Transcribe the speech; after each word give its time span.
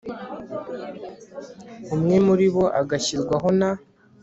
umwe 1.95 2.15
muri 2.27 2.45
bo 2.53 2.65
agashyirwaho 2.81 3.47
na 3.59 3.69